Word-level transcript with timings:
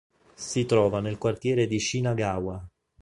Si 0.33 0.65
trova 0.65 0.99
nel 0.99 1.19
quartiere 1.19 1.67
di 1.67 1.79
Shinagawa. 1.79 2.67